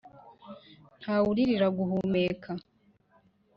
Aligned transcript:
ntawe 1.01 1.25
uririra 1.31 1.67
guhumeka 1.77 2.51